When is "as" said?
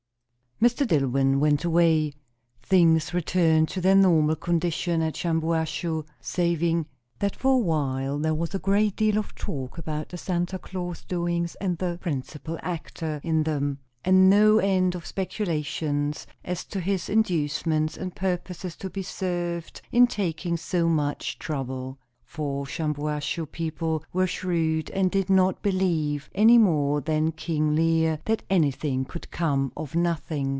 16.45-16.63